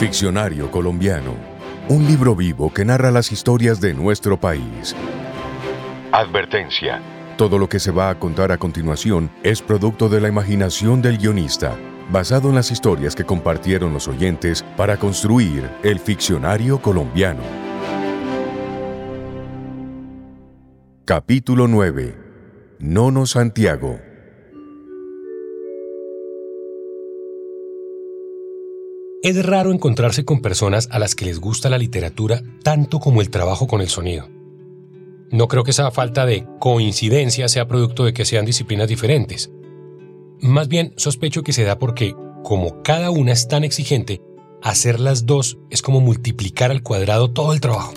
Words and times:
Ficcionario 0.00 0.70
colombiano. 0.70 1.34
Un 1.90 2.06
libro 2.06 2.34
vivo 2.34 2.72
que 2.72 2.86
narra 2.86 3.10
las 3.10 3.30
historias 3.32 3.82
de 3.82 3.92
nuestro 3.92 4.40
país. 4.40 4.96
Advertencia. 6.10 7.02
Todo 7.36 7.58
lo 7.58 7.68
que 7.68 7.78
se 7.78 7.90
va 7.90 8.08
a 8.08 8.18
contar 8.18 8.50
a 8.50 8.56
continuación 8.56 9.30
es 9.42 9.60
producto 9.60 10.08
de 10.08 10.22
la 10.22 10.28
imaginación 10.28 11.02
del 11.02 11.18
guionista, 11.18 11.76
basado 12.10 12.48
en 12.48 12.54
las 12.54 12.70
historias 12.70 13.14
que 13.14 13.24
compartieron 13.24 13.92
los 13.92 14.08
oyentes 14.08 14.64
para 14.74 14.96
construir 14.96 15.68
el 15.82 16.00
ficcionario 16.00 16.80
colombiano. 16.80 17.42
Capítulo 21.04 21.68
9. 21.68 22.16
Nono 22.78 23.26
Santiago. 23.26 24.09
Es 29.22 29.44
raro 29.44 29.70
encontrarse 29.70 30.24
con 30.24 30.40
personas 30.40 30.88
a 30.90 30.98
las 30.98 31.14
que 31.14 31.26
les 31.26 31.40
gusta 31.40 31.68
la 31.68 31.76
literatura 31.76 32.42
tanto 32.62 33.00
como 33.00 33.20
el 33.20 33.28
trabajo 33.28 33.66
con 33.66 33.82
el 33.82 33.90
sonido. 33.90 34.30
No 35.30 35.46
creo 35.46 35.62
que 35.62 35.72
esa 35.72 35.90
falta 35.90 36.24
de 36.24 36.46
coincidencia 36.58 37.46
sea 37.48 37.68
producto 37.68 38.06
de 38.06 38.14
que 38.14 38.24
sean 38.24 38.46
disciplinas 38.46 38.88
diferentes. 38.88 39.50
Más 40.40 40.68
bien 40.68 40.94
sospecho 40.96 41.42
que 41.42 41.52
se 41.52 41.64
da 41.64 41.78
porque, 41.78 42.14
como 42.42 42.82
cada 42.82 43.10
una 43.10 43.32
es 43.32 43.46
tan 43.46 43.62
exigente, 43.62 44.22
hacer 44.62 44.98
las 44.98 45.26
dos 45.26 45.58
es 45.68 45.82
como 45.82 46.00
multiplicar 46.00 46.70
al 46.70 46.82
cuadrado 46.82 47.30
todo 47.30 47.52
el 47.52 47.60
trabajo. 47.60 47.92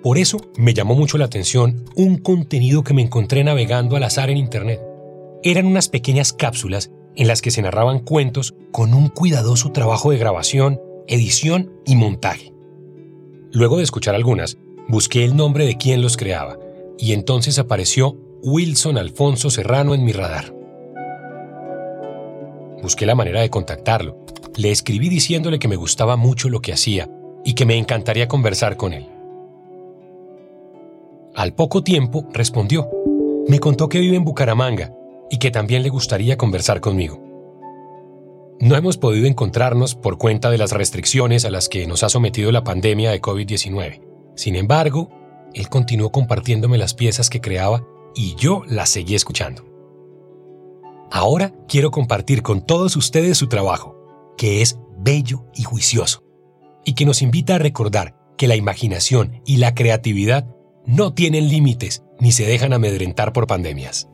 Por 0.00 0.16
eso 0.16 0.38
me 0.56 0.74
llamó 0.74 0.94
mucho 0.94 1.18
la 1.18 1.24
atención 1.24 1.86
un 1.96 2.18
contenido 2.18 2.84
que 2.84 2.94
me 2.94 3.02
encontré 3.02 3.42
navegando 3.42 3.96
al 3.96 4.04
azar 4.04 4.30
en 4.30 4.36
Internet. 4.36 4.80
Eran 5.42 5.66
unas 5.66 5.88
pequeñas 5.88 6.32
cápsulas 6.32 6.92
en 7.16 7.26
las 7.26 7.42
que 7.42 7.50
se 7.50 7.62
narraban 7.62 7.98
cuentos 7.98 8.54
con 8.74 8.92
un 8.92 9.06
cuidadoso 9.06 9.70
trabajo 9.70 10.10
de 10.10 10.18
grabación, 10.18 10.80
edición 11.06 11.72
y 11.86 11.94
montaje. 11.94 12.52
Luego 13.52 13.76
de 13.76 13.84
escuchar 13.84 14.16
algunas, 14.16 14.58
busqué 14.88 15.24
el 15.24 15.36
nombre 15.36 15.64
de 15.64 15.76
quien 15.76 16.02
los 16.02 16.16
creaba, 16.16 16.58
y 16.98 17.12
entonces 17.12 17.60
apareció 17.60 18.18
Wilson 18.42 18.98
Alfonso 18.98 19.48
Serrano 19.48 19.94
en 19.94 20.02
mi 20.02 20.10
radar. 20.10 20.52
Busqué 22.82 23.06
la 23.06 23.14
manera 23.14 23.42
de 23.42 23.48
contactarlo. 23.48 24.18
Le 24.56 24.72
escribí 24.72 25.08
diciéndole 25.08 25.60
que 25.60 25.68
me 25.68 25.76
gustaba 25.76 26.16
mucho 26.16 26.48
lo 26.48 26.58
que 26.58 26.72
hacía 26.72 27.08
y 27.44 27.54
que 27.54 27.66
me 27.66 27.78
encantaría 27.78 28.26
conversar 28.26 28.76
con 28.76 28.92
él. 28.92 29.06
Al 31.36 31.54
poco 31.54 31.84
tiempo 31.84 32.26
respondió. 32.32 32.90
Me 33.46 33.60
contó 33.60 33.88
que 33.88 34.00
vive 34.00 34.16
en 34.16 34.24
Bucaramanga 34.24 34.92
y 35.30 35.38
que 35.38 35.52
también 35.52 35.84
le 35.84 35.90
gustaría 35.90 36.36
conversar 36.36 36.80
conmigo. 36.80 37.23
No 38.60 38.76
hemos 38.76 38.96
podido 38.96 39.26
encontrarnos 39.26 39.94
por 39.94 40.16
cuenta 40.16 40.50
de 40.50 40.58
las 40.58 40.72
restricciones 40.72 41.44
a 41.44 41.50
las 41.50 41.68
que 41.68 41.86
nos 41.86 42.02
ha 42.02 42.08
sometido 42.08 42.52
la 42.52 42.64
pandemia 42.64 43.10
de 43.10 43.20
COVID-19. 43.20 44.00
Sin 44.36 44.56
embargo, 44.56 45.10
él 45.54 45.68
continuó 45.68 46.10
compartiéndome 46.12 46.78
las 46.78 46.94
piezas 46.94 47.30
que 47.30 47.40
creaba 47.40 47.84
y 48.14 48.34
yo 48.36 48.62
las 48.68 48.90
seguí 48.90 49.14
escuchando. 49.14 49.64
Ahora 51.10 51.52
quiero 51.68 51.90
compartir 51.90 52.42
con 52.42 52.64
todos 52.64 52.96
ustedes 52.96 53.38
su 53.38 53.48
trabajo, 53.48 53.96
que 54.36 54.62
es 54.62 54.78
bello 54.98 55.46
y 55.54 55.64
juicioso, 55.64 56.22
y 56.84 56.94
que 56.94 57.06
nos 57.06 57.22
invita 57.22 57.56
a 57.56 57.58
recordar 57.58 58.16
que 58.36 58.48
la 58.48 58.56
imaginación 58.56 59.42
y 59.44 59.58
la 59.58 59.74
creatividad 59.74 60.46
no 60.86 61.14
tienen 61.14 61.48
límites 61.48 62.02
ni 62.18 62.32
se 62.32 62.46
dejan 62.46 62.72
amedrentar 62.72 63.32
por 63.32 63.46
pandemias. 63.46 64.08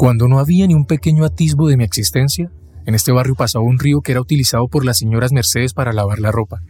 Cuando 0.00 0.28
no 0.28 0.38
había 0.38 0.66
ni 0.66 0.72
un 0.72 0.86
pequeño 0.86 1.26
atisbo 1.26 1.68
de 1.68 1.76
mi 1.76 1.84
existencia, 1.84 2.50
en 2.86 2.94
este 2.94 3.12
barrio 3.12 3.34
pasaba 3.34 3.66
un 3.66 3.78
río 3.78 4.00
que 4.00 4.12
era 4.12 4.22
utilizado 4.22 4.66
por 4.66 4.82
las 4.82 4.96
señoras 4.96 5.30
Mercedes 5.30 5.74
para 5.74 5.92
lavar 5.92 6.20
la 6.20 6.32
ropa. 6.32 6.62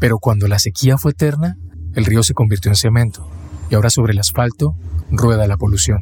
Pero 0.00 0.16
cuando 0.18 0.48
la 0.48 0.58
sequía 0.58 0.96
fue 0.96 1.10
eterna, 1.10 1.58
el 1.94 2.06
río 2.06 2.22
se 2.22 2.32
convirtió 2.32 2.70
en 2.70 2.76
cemento 2.76 3.28
y 3.68 3.74
ahora 3.74 3.90
sobre 3.90 4.14
el 4.14 4.18
asfalto 4.18 4.74
rueda 5.10 5.46
la 5.46 5.58
polución. 5.58 5.98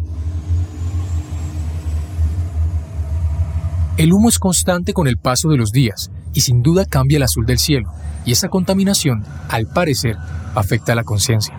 El 3.96 4.12
humo 4.12 4.28
es 4.28 4.38
constante 4.38 4.92
con 4.92 5.08
el 5.08 5.16
paso 5.19 5.48
de 5.48 5.56
los 5.56 5.72
días 5.72 6.12
y 6.34 6.42
sin 6.42 6.62
duda 6.62 6.84
cambia 6.84 7.16
el 7.16 7.25
azul 7.25 7.46
del 7.46 7.58
cielo, 7.58 7.91
y 8.25 8.30
esa 8.30 8.48
contaminación, 8.48 9.25
al 9.48 9.66
parecer, 9.66 10.19
afecta 10.54 10.92
a 10.92 10.94
la 10.94 11.02
conciencia. 11.02 11.58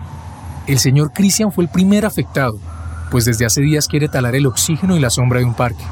El 0.66 0.78
señor 0.78 1.12
Christian 1.12 1.52
fue 1.52 1.64
el 1.64 1.70
primer 1.70 2.06
afectado 2.06 2.58
pues 3.10 3.24
desde 3.24 3.46
hace 3.46 3.60
días 3.60 3.88
quiere 3.88 4.08
talar 4.08 4.34
el 4.34 4.46
oxígeno 4.46 4.96
y 4.96 5.00
la 5.00 5.10
sombra 5.10 5.40
de 5.40 5.46
un 5.46 5.54
parque. 5.54 5.84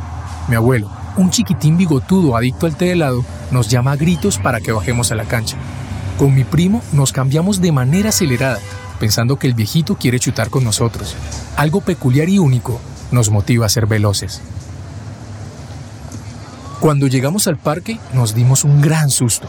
Mi 0.49 0.57
abuelo, 0.57 0.91
un 1.17 1.31
chiquitín 1.31 1.77
bigotudo 1.77 2.37
adicto 2.37 2.67
al 2.67 2.77
té 2.77 2.93
helado, 2.93 3.25
nos 3.51 3.69
llama 3.69 3.93
a 3.93 3.97
gritos 3.97 4.39
para 4.39 4.61
que 4.61 4.73
bajemos 4.73 5.13
a 5.13 5.15
la 5.15 5.25
cancha. 5.25 5.57
Con 6.19 6.35
mi 6.35 6.45
primo 6.45 6.83
nos 6.93 7.13
cambiamos 7.13 7.61
de 7.61 7.73
manera 7.73 8.11
acelerada, 8.11 8.59
pensando 9.01 9.39
que 9.39 9.47
el 9.47 9.55
viejito 9.55 9.97
quiere 9.97 10.19
chutar 10.19 10.51
con 10.51 10.65
nosotros. 10.65 11.15
Algo 11.57 11.81
peculiar 11.81 12.29
y 12.29 12.39
único 12.39 12.81
nos 13.11 13.31
motiva 13.31 13.67
a 13.67 13.71
ser 13.71 13.87
veloces. 13.87 14.41
Cuando 16.81 17.07
llegamos 17.07 17.49
al 17.49 17.57
parque 17.57 17.99
nos 18.13 18.35
dimos 18.35 18.65
un 18.65 18.81
gran 18.81 19.11
susto. 19.11 19.49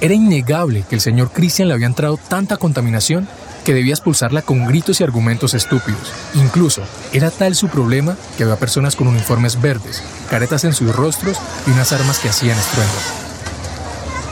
Era 0.00 0.14
innegable 0.14 0.84
que 0.88 0.96
el 0.96 1.00
señor 1.00 1.30
Christian 1.32 1.68
le 1.68 1.74
había 1.74 1.86
entrado 1.86 2.16
tanta 2.16 2.56
contaminación 2.56 3.28
que 3.64 3.74
debía 3.74 3.94
expulsarla 3.94 4.42
con 4.42 4.66
gritos 4.66 5.00
y 5.00 5.04
argumentos 5.04 5.54
estúpidos. 5.54 6.12
Incluso, 6.34 6.82
era 7.12 7.30
tal 7.30 7.54
su 7.54 7.68
problema 7.68 8.16
que 8.36 8.44
había 8.44 8.56
personas 8.56 8.94
con 8.94 9.08
uniformes 9.08 9.60
verdes, 9.60 10.02
caretas 10.28 10.64
en 10.64 10.74
sus 10.74 10.94
rostros 10.94 11.38
y 11.66 11.70
unas 11.70 11.92
armas 11.92 12.18
que 12.18 12.28
hacían 12.28 12.58
estruendo. 12.58 12.94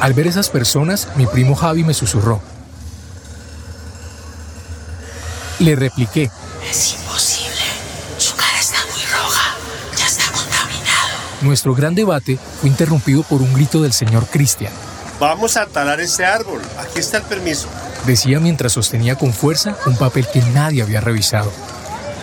Al 0.00 0.14
ver 0.14 0.26
esas 0.26 0.50
personas, 0.50 1.08
mi 1.16 1.26
primo 1.26 1.54
Javi 1.54 1.84
me 1.84 1.94
susurró. 1.94 2.42
Le 5.60 5.76
repliqué. 5.76 6.30
Es 6.68 6.94
imposible. 6.94 7.52
Su 8.18 8.34
cara 8.34 8.58
está 8.60 8.78
muy 8.92 9.02
roja. 9.02 9.54
Ya 9.96 10.06
está 10.06 10.24
contaminado. 10.32 11.08
Nuestro 11.42 11.74
gran 11.74 11.94
debate 11.94 12.38
fue 12.60 12.68
interrumpido 12.68 13.22
por 13.22 13.40
un 13.40 13.54
grito 13.54 13.80
del 13.80 13.92
señor 13.92 14.26
Cristian. 14.26 14.72
Vamos 15.22 15.56
a 15.56 15.66
talar 15.66 16.00
este 16.00 16.24
árbol. 16.24 16.60
Aquí 16.80 16.98
está 16.98 17.18
el 17.18 17.22
permiso 17.22 17.68
decía 18.06 18.40
mientras 18.40 18.72
sostenía 18.72 19.14
con 19.14 19.32
fuerza 19.32 19.76
un 19.86 19.94
papel 19.94 20.26
que 20.32 20.42
nadie 20.52 20.82
había 20.82 21.00
revisado. 21.00 21.52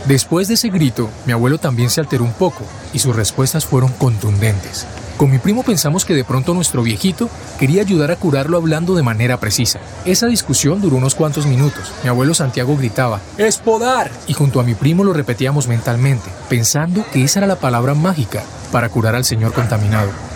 Después 0.06 0.50
de 0.50 0.56
ese 0.56 0.68
grito, 0.68 1.10
mi 1.26 1.32
abuelo 1.32 1.58
también 1.58 1.90
se 1.90 2.02
alteró 2.02 2.26
un 2.26 2.34
poco 2.34 2.64
y 2.92 3.00
sus 3.00 3.16
respuestas 3.16 3.66
fueron 3.66 3.94
contundentes. 3.94 4.86
Con 5.16 5.32
mi 5.32 5.38
primo 5.38 5.64
pensamos 5.64 6.04
que 6.04 6.16
de 6.16 6.26
pronto 6.26 6.54
nuestro 6.54 6.84
viejito 6.84 7.30
quería 7.58 7.82
ayudar 7.82 8.12
a 8.12 8.18
curarlo 8.18 8.58
hablando 8.58 8.96
de 8.96 9.04
manera 9.04 9.38
precisa. 9.38 9.80
Esa 10.04 10.28
discusión 10.28 10.81
duró 10.81 10.98
unos 10.98 11.16
cuantos 11.16 11.46
minutos. 11.46 11.94
Mi 12.04 12.10
abuelo 12.10 12.34
Santiago 12.34 12.76
gritaba, 12.76 13.22
¡Espodar! 13.38 14.12
Y 14.28 14.34
junto 14.34 14.60
a 14.60 14.64
mi 14.64 14.76
primo 14.76 15.06
lo 15.06 15.14
repetíamos 15.14 15.68
mentalmente, 15.68 16.30
pensando 16.50 17.06
que 17.14 17.24
esa 17.24 17.40
era 17.40 17.48
la 17.48 17.60
palabra 17.60 17.94
mágica 17.94 18.44
para 18.72 18.90
curar 18.90 19.16
al 19.16 19.26
señor 19.26 19.54
contaminado. 19.54 20.29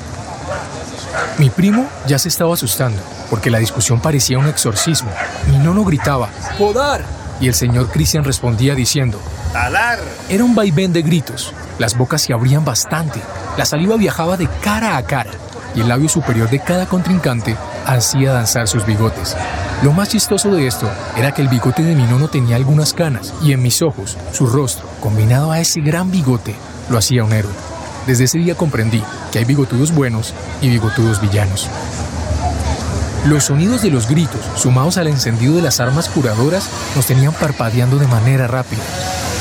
Mi 1.39 1.49
primo 1.49 1.87
ya 2.07 2.19
se 2.19 2.29
estaba 2.29 2.53
asustando 2.53 3.01
porque 3.29 3.49
la 3.49 3.57
discusión 3.57 3.99
parecía 3.99 4.37
un 4.37 4.47
exorcismo. 4.47 5.09
Mi 5.49 5.57
nono 5.57 5.83
gritaba, 5.83 6.29
¡Podar! 6.59 7.03
Y 7.39 7.47
el 7.47 7.55
señor 7.55 7.89
Christian 7.89 8.23
respondía 8.23 8.75
diciendo, 8.75 9.19
¡Talar! 9.51 9.99
Era 10.29 10.43
un 10.43 10.53
vaivén 10.53 10.93
de 10.93 11.01
gritos. 11.01 11.51
Las 11.79 11.97
bocas 11.97 12.21
se 12.21 12.33
abrían 12.33 12.63
bastante. 12.63 13.19
La 13.57 13.65
saliva 13.65 13.97
viajaba 13.97 14.37
de 14.37 14.47
cara 14.61 14.95
a 14.95 15.03
cara. 15.03 15.31
Y 15.75 15.81
el 15.81 15.87
labio 15.87 16.07
superior 16.07 16.49
de 16.51 16.59
cada 16.59 16.85
contrincante 16.85 17.57
hacía 17.87 18.33
danzar 18.33 18.67
sus 18.67 18.85
bigotes. 18.85 19.35
Lo 19.81 19.91
más 19.91 20.09
chistoso 20.09 20.51
de 20.51 20.67
esto 20.67 20.87
era 21.17 21.33
que 21.33 21.41
el 21.41 21.47
bigote 21.47 21.81
de 21.81 21.95
mi 21.95 22.03
nono 22.03 22.27
tenía 22.27 22.55
algunas 22.55 22.93
canas 22.93 23.33
y 23.41 23.53
en 23.53 23.63
mis 23.63 23.81
ojos, 23.81 24.17
su 24.31 24.45
rostro, 24.45 24.87
combinado 25.01 25.51
a 25.51 25.59
ese 25.59 25.81
gran 25.81 26.11
bigote, 26.11 26.53
lo 26.91 26.99
hacía 26.99 27.23
un 27.23 27.33
héroe. 27.33 27.51
Desde 28.05 28.25
ese 28.25 28.37
día 28.37 28.55
comprendí 28.55 29.03
que 29.33 29.39
hay 29.39 29.45
bigotudos 29.45 29.91
buenos 29.91 30.31
y 30.61 30.69
bigotudos 30.69 31.19
villanos. 31.19 31.67
Los 33.25 33.45
sonidos 33.45 33.81
de 33.81 33.89
los 33.89 34.07
gritos, 34.07 34.41
sumados 34.55 34.97
al 34.97 35.07
encendido 35.07 35.55
de 35.55 35.63
las 35.63 35.79
armas 35.79 36.07
curadoras, 36.07 36.69
nos 36.95 37.07
tenían 37.07 37.33
parpadeando 37.33 37.97
de 37.97 38.05
manera 38.05 38.45
rápida. 38.45 38.83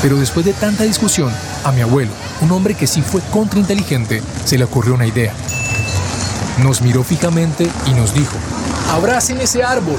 Pero 0.01 0.17
después 0.17 0.47
de 0.47 0.53
tanta 0.53 0.83
discusión, 0.83 1.31
a 1.63 1.71
mi 1.71 1.81
abuelo, 1.81 2.11
un 2.41 2.51
hombre 2.51 2.73
que 2.73 2.87
sí 2.87 3.03
fue 3.03 3.21
contrainteligente, 3.31 4.23
se 4.45 4.57
le 4.57 4.63
ocurrió 4.63 4.95
una 4.95 5.05
idea. 5.05 5.31
Nos 6.63 6.81
miró 6.81 7.03
fijamente 7.03 7.69
y 7.85 7.91
nos 7.91 8.15
dijo, 8.15 8.35
¡Abracen 8.91 9.41
ese 9.41 9.63
árbol! 9.63 9.97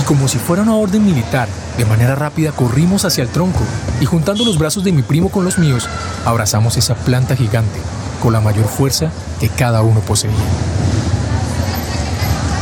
Y 0.00 0.04
como 0.04 0.26
si 0.26 0.38
fuera 0.38 0.62
una 0.62 0.74
orden 0.74 1.04
militar, 1.04 1.48
de 1.76 1.84
manera 1.84 2.14
rápida 2.14 2.52
corrimos 2.52 3.04
hacia 3.04 3.22
el 3.22 3.28
tronco 3.28 3.60
y 4.00 4.06
juntando 4.06 4.44
los 4.44 4.56
brazos 4.56 4.84
de 4.84 4.92
mi 4.92 5.02
primo 5.02 5.28
con 5.28 5.44
los 5.44 5.58
míos, 5.58 5.86
abrazamos 6.24 6.78
esa 6.78 6.94
planta 6.94 7.36
gigante 7.36 7.78
con 8.24 8.32
la 8.32 8.40
mayor 8.40 8.66
fuerza 8.66 9.10
que 9.38 9.50
cada 9.50 9.82
uno 9.82 10.00
poseía. 10.00 10.32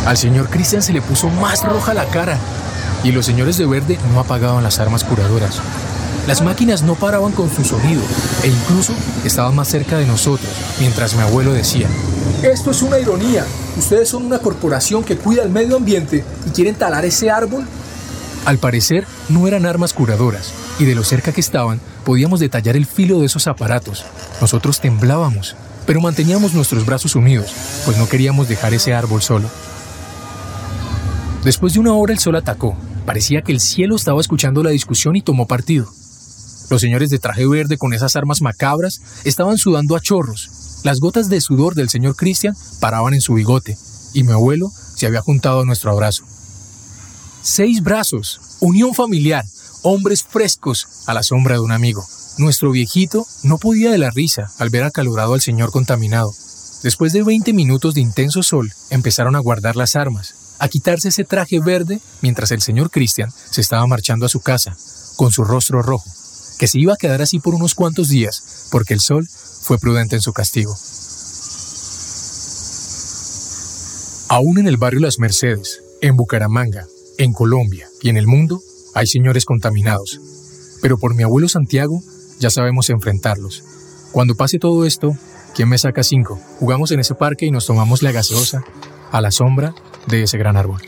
Al 0.05 0.17
señor 0.17 0.49
Cristian 0.49 0.83
se 0.83 0.93
le 0.93 1.01
puso 1.01 1.29
más 1.31 1.63
roja 1.63 1.95
la 1.95 2.07
cara 2.07 2.37
y 3.05 3.13
los 3.13 3.25
señores 3.25 3.59
de 3.59 3.67
verde 3.67 3.97
no 4.13 4.19
apagaban 4.19 4.65
las 4.65 4.81
armas 4.81 5.05
curadoras. 5.05 5.61
Las 6.27 6.43
máquinas 6.43 6.83
no 6.83 6.97
paraban 6.97 7.31
con 7.31 7.49
su 7.49 7.65
sonido 7.65 8.03
e 8.43 8.49
incluso 8.49 8.93
estaban 9.25 9.55
más 9.55 9.69
cerca 9.69 9.99
de 9.99 10.07
nosotros, 10.07 10.51
mientras 10.81 11.15
mi 11.15 11.23
abuelo 11.23 11.53
decía, 11.53 11.87
Esto 12.43 12.73
es 12.73 12.83
una 12.83 12.99
ironía. 12.99 13.47
Ustedes 13.77 14.09
son 14.09 14.25
una 14.25 14.41
corporación 14.41 15.05
que 15.05 15.17
cuida 15.17 15.45
el 15.45 15.51
medio 15.51 15.77
ambiente 15.77 16.25
y 16.45 16.51
quieren 16.51 16.75
talar 16.75 17.05
ese 17.05 17.31
árbol. 17.31 17.65
Al 18.45 18.59
parecer, 18.59 19.07
no 19.29 19.47
eran 19.47 19.67
armas 19.67 19.93
curadoras, 19.93 20.53
y 20.81 20.85
de 20.85 20.95
lo 20.97 21.05
cerca 21.05 21.33
que 21.33 21.41
estaban, 21.41 21.81
podíamos 22.05 22.41
detallar 22.41 22.77
el 22.77 22.87
filo 22.87 23.21
de 23.21 23.27
esos 23.27 23.47
aparatos. 23.47 24.05
Nosotros 24.41 24.81
temblábamos, 24.81 25.55
pero 25.87 26.01
manteníamos 26.01 26.53
nuestros 26.53 26.85
brazos 26.85 27.15
unidos, 27.15 27.53
pues 27.85 27.97
no 27.99 28.09
queríamos 28.09 28.49
dejar 28.49 28.75
ese 28.75 28.95
árbol 28.95 29.23
solo. 29.23 29.49
Después 31.45 31.75
de 31.75 31.81
una 31.81 31.95
hora 31.95 32.13
el 32.13 32.19
sol 32.19 32.37
atacó. 32.37 32.77
Parecía 33.07 33.43
que 33.43 33.51
el 33.51 33.61
cielo 33.61 33.97
estaba 33.97 34.21
escuchando 34.21 34.63
la 34.63 34.71
discusión 34.71 35.17
y 35.17 35.23
tomó 35.23 35.47
partido. 35.49 35.89
Los 36.71 36.81
señores 36.81 37.11
de 37.11 37.19
traje 37.19 37.47
verde 37.47 37.77
con 37.77 37.93
esas 37.93 38.15
armas 38.15 38.41
macabras 38.43 39.01
estaban 39.25 39.59
sudando 39.59 39.97
a 39.97 40.01
chorros. 40.01 40.81
Las 40.85 41.01
gotas 41.01 41.29
de 41.29 41.41
sudor 41.41 41.75
del 41.75 41.89
señor 41.89 42.17
Christian 42.17 42.57
paraban 42.81 43.15
en 43.15 43.21
su 43.21 43.35
bigote, 43.35 43.77
y 44.15 44.23
mi 44.23 44.33
abuelo 44.33 44.71
se 44.97 45.07
había 45.07 45.21
juntado 45.21 45.61
a 45.61 45.65
nuestro 45.65 45.91
abrazo. 45.91 46.25
Seis 47.45 47.83
brazos, 47.83 48.41
unión 48.61 48.95
familiar, 48.95 49.45
hombres 49.83 50.23
frescos 50.23 50.87
a 51.09 51.13
la 51.13 51.25
sombra 51.25 51.57
de 51.57 51.61
un 51.61 51.73
amigo. 51.73 52.07
Nuestro 52.39 52.71
viejito 52.71 53.27
no 53.43 53.59
podía 53.59 53.91
de 53.91 53.99
la 53.99 54.11
risa 54.11 54.53
al 54.59 54.71
ver 54.71 54.85
acalorado 54.85 55.35
al 55.35 55.41
señor 55.41 55.73
contaminado. 55.73 56.33
Después 56.85 57.13
de 57.13 57.25
20 57.25 57.53
minutos 57.53 57.95
de 57.95 58.01
intenso 58.01 58.45
sol, 58.45 58.73
empezaron 58.91 59.35
a 59.35 59.41
guardar 59.41 59.75
las 59.75 59.97
armas, 59.97 60.37
a 60.61 60.69
quitarse 60.69 61.09
ese 61.09 61.25
traje 61.25 61.59
verde 61.59 62.01
mientras 62.21 62.53
el 62.53 62.63
señor 62.63 62.93
Christian 62.93 63.33
se 63.51 63.61
estaba 63.61 63.85
marchando 63.89 64.25
a 64.25 64.29
su 64.29 64.39
casa, 64.39 64.77
con 65.17 65.33
su 65.33 65.43
rostro 65.43 65.83
rojo, 65.83 66.09
que 66.61 66.69
se 66.69 66.79
iba 66.79 66.95
a 66.95 66.97
quedar 66.97 67.23
así 67.23 67.41
por 67.41 67.57
unos 67.57 67.75
cuantos 67.75 68.09
días, 68.09 68.69
porque 68.71 68.95
el 68.95 69.01
sol 69.01 69.29
fue 69.63 69.79
prudente 69.79 70.15
en 70.15 70.23
su 70.23 70.33
castigo. 70.33 70.77
Aún 74.29 74.59
en 74.59 74.69
el 74.69 74.77
barrio 74.77 75.01
Las 75.01 75.19
Mercedes, 75.19 75.83
en 76.01 76.17
Bucaramanga, 76.17 76.87
en 77.25 77.33
Colombia 77.33 77.89
y 78.01 78.09
en 78.09 78.17
el 78.17 78.27
mundo, 78.27 78.61
hay 78.95 79.07
señores 79.07 79.45
contaminados. 79.45 80.21
Pero 80.81 80.99
por 80.99 81.15
mi 81.15 81.23
abuelo 81.23 81.49
Santiago, 81.49 82.03
ya 82.39 82.51
sabemos 82.51 82.91
enfrentarlos. 82.91 83.65
Cuando 84.13 84.35
pase 84.35 84.59
todo 84.59 84.85
esto, 84.85 85.17
¿quién 85.55 85.69
me 85.69 85.79
saca 85.79 86.03
cinco? 86.03 86.41
Jugamos 86.59 86.91
en 86.91 87.01
ese 87.01 87.15
parque 87.15 87.47
y 87.47 87.51
nos 87.51 87.67
tomamos 87.67 88.03
la 88.03 88.13
gaseosa 88.13 88.65
a 89.11 89.21
la 89.21 89.31
sombra 89.31 89.75
de 90.09 90.25
ese 90.25 90.39
gran 90.39 90.57
árbol. 90.57 90.81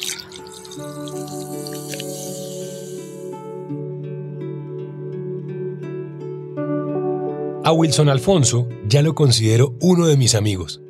A 7.65 7.73
Wilson 7.73 8.11
Alfonso 8.11 8.69
ya 8.87 9.01
lo 9.01 9.15
considero 9.15 9.75
uno 9.81 10.07
de 10.07 10.19
mis 10.19 10.35
amigos. 10.35 10.83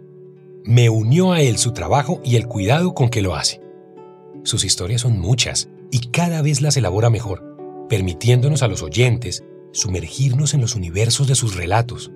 Me 0.65 0.89
unió 0.91 1.33
a 1.33 1.41
él 1.41 1.59
su 1.59 1.73
trabajo 1.73 2.21
y 2.25 2.35
el 2.35 2.49
cuidado 2.49 2.95
con 2.95 3.11
que 3.11 3.23
lo 3.23 3.37
hace. 3.37 3.64
Sus 4.45 4.65
historias 4.65 5.01
son 5.01 5.19
muchas 5.19 5.69
y 5.91 6.11
cada 6.11 6.43
vez 6.43 6.61
las 6.61 6.77
elabora 6.77 7.09
mejor, 7.09 7.87
permitiéndonos 7.89 8.63
a 8.63 8.69
los 8.69 8.83
oyentes 8.83 9.43
sumergirnos 9.73 10.53
en 10.53 10.61
los 10.61 10.77
universos 10.77 11.27
de 11.27 11.35
sus 11.35 11.57
relatos. 11.57 12.13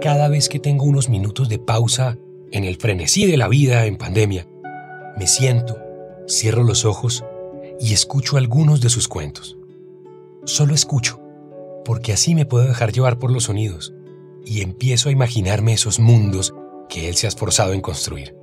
Cada 0.00 0.28
vez 0.28 0.48
que 0.48 0.58
tengo 0.58 0.84
unos 0.84 1.08
minutos 1.08 1.48
de 1.48 1.58
pausa 1.58 2.18
en 2.50 2.64
el 2.64 2.76
frenesí 2.76 3.26
de 3.26 3.36
la 3.36 3.48
vida 3.48 3.86
en 3.86 3.96
pandemia, 3.96 4.48
me 5.16 5.26
siento, 5.26 5.78
cierro 6.28 6.64
los 6.64 6.84
ojos 6.84 7.24
y 7.80 7.92
escucho 7.92 8.36
algunos 8.36 8.80
de 8.80 8.90
sus 8.90 9.06
cuentos. 9.06 9.56
Solo 10.44 10.74
escucho, 10.74 11.20
porque 11.84 12.12
así 12.12 12.34
me 12.34 12.46
puedo 12.46 12.66
dejar 12.66 12.92
llevar 12.92 13.18
por 13.18 13.30
los 13.30 13.44
sonidos 13.44 13.94
y 14.44 14.62
empiezo 14.62 15.10
a 15.10 15.12
imaginarme 15.12 15.74
esos 15.74 16.00
mundos 16.00 16.54
que 16.88 17.08
él 17.08 17.14
se 17.14 17.26
ha 17.26 17.28
esforzado 17.28 17.72
en 17.72 17.80
construir. 17.80 18.37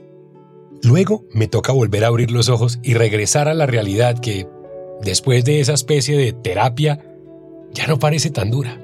Luego 0.85 1.25
me 1.33 1.47
toca 1.47 1.73
volver 1.73 2.03
a 2.03 2.07
abrir 2.09 2.29
los 2.29 2.47
ojos 2.47 2.77
y 2.83 2.93
regresar 2.93 3.47
a 3.47 3.55
la 3.55 3.65
realidad 3.65 4.19
que, 4.19 4.47
después 5.01 5.43
de 5.43 5.59
esa 5.59 5.73
especie 5.73 6.15
de 6.15 6.31
terapia, 6.31 6.99
ya 7.73 7.87
no 7.87 7.97
parece 7.97 8.29
tan 8.29 8.51
dura. 8.51 8.79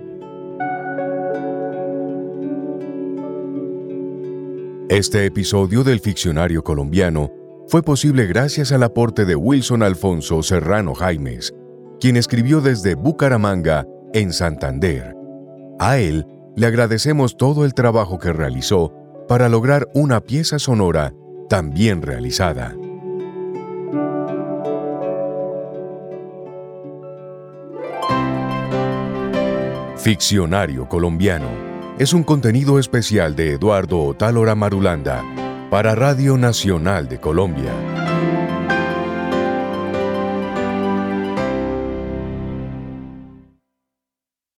Este 4.89 5.27
episodio 5.27 5.83
del 5.83 5.99
Ficcionario 5.99 6.63
Colombiano 6.63 7.29
fue 7.67 7.83
posible 7.83 8.25
gracias 8.25 8.71
al 8.71 8.81
aporte 8.81 9.25
de 9.25 9.35
Wilson 9.35 9.83
Alfonso 9.83 10.41
Serrano 10.41 10.95
Jaimes, 10.95 11.53
quien 11.99 12.17
escribió 12.17 12.61
desde 12.61 12.95
Bucaramanga, 12.95 13.85
en 14.13 14.33
Santander. 14.33 15.15
A 15.77 15.99
él 15.99 16.25
le 16.55 16.65
agradecemos 16.65 17.37
todo 17.37 17.63
el 17.63 17.75
trabajo 17.75 18.17
que 18.17 18.33
realizó 18.33 18.91
para 19.27 19.49
lograr 19.49 19.87
una 19.93 20.19
pieza 20.19 20.57
sonora 20.57 21.13
tan 21.51 21.69
bien 21.69 22.01
realizada. 22.01 22.73
Ficcionario 29.97 30.87
Colombiano 30.87 31.49
es 31.99 32.13
un 32.13 32.23
contenido 32.23 32.79
especial 32.79 33.35
de 33.35 33.51
Eduardo 33.55 33.99
Otálora 34.01 34.55
Marulanda 34.55 35.25
para 35.69 35.93
Radio 35.93 36.37
Nacional 36.37 37.09
de 37.09 37.19
Colombia. 37.19 38.00